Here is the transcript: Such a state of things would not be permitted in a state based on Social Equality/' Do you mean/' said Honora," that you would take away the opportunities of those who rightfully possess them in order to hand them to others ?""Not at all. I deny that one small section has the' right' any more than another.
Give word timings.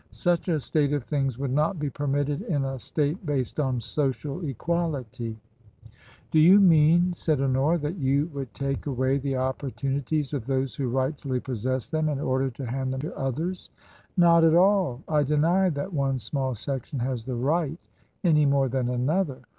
Such 0.09 0.47
a 0.47 0.59
state 0.59 0.93
of 0.93 1.03
things 1.03 1.37
would 1.37 1.51
not 1.53 1.77
be 1.77 1.91
permitted 1.91 2.41
in 2.41 2.65
a 2.65 2.79
state 2.79 3.23
based 3.23 3.59
on 3.59 3.79
Social 3.79 4.39
Equality/' 4.41 5.37
Do 6.31 6.39
you 6.39 6.59
mean/' 6.59 7.13
said 7.13 7.39
Honora," 7.39 7.77
that 7.85 7.97
you 7.97 8.25
would 8.33 8.51
take 8.55 8.87
away 8.87 9.19
the 9.19 9.35
opportunities 9.35 10.33
of 10.33 10.47
those 10.47 10.73
who 10.75 10.89
rightfully 10.89 11.39
possess 11.39 11.87
them 11.87 12.09
in 12.09 12.19
order 12.19 12.49
to 12.49 12.65
hand 12.65 12.91
them 12.93 13.01
to 13.01 13.15
others 13.15 13.69
?""Not 14.17 14.43
at 14.43 14.55
all. 14.55 15.03
I 15.07 15.21
deny 15.21 15.69
that 15.69 15.93
one 15.93 16.17
small 16.17 16.55
section 16.55 16.97
has 16.97 17.25
the' 17.25 17.35
right' 17.53 17.85
any 18.23 18.47
more 18.47 18.69
than 18.69 18.89
another. 18.89 19.43